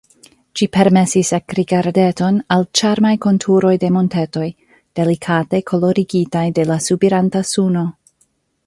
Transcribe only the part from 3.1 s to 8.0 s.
konturoj de montetoj, delikate kolorigitaj de la subiranta suno.